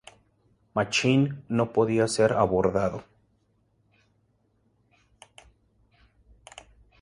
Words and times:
Machine" 0.73 1.43
no 1.47 1.71
podía 1.71 2.07
ser 2.07 2.33
abordado. 2.33 3.03